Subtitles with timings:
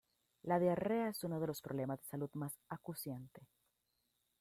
[0.45, 3.43] La diarrea es uno de los problemas de salud más acuciante.